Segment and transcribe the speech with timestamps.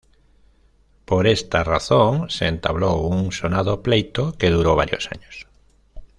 [1.05, 5.47] Por esta razón se entabló un sonado pleito que duró varios años.